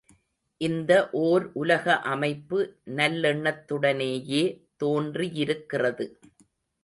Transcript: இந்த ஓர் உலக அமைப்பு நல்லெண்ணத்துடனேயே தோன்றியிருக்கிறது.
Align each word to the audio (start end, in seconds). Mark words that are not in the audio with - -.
இந்த 0.61 0.91
ஓர் 1.19 1.43
உலக 1.53 1.95
அமைப்பு 2.13 2.59
நல்லெண்ணத்துடனேயே 2.95 4.43
தோன்றியிருக்கிறது. 4.77 6.07